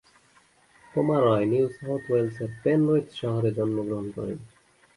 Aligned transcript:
পোমারয় 0.93 1.45
New 1.45 1.67
South 1.77 2.03
ওয়েলসের 2.09 2.51
Penrith 2.63 3.07
শহরে 3.13 3.49
জন্মগ্রহণ 3.57 4.07
করেন। 4.17 4.39